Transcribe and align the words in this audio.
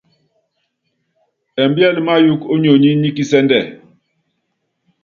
Ɛmbíɛ́lɛ́ 1.63 2.05
máyɔɔ́k 2.07 2.41
ó 2.51 2.55
nionyi 2.61 2.89
ní 3.01 3.09
kisɛ́ndɛ. 3.15 3.59